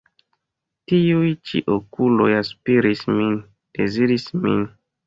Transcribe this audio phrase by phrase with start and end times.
[0.91, 3.41] Tiuj ĉi okuloj aspiris min,
[3.81, 4.71] deziris min.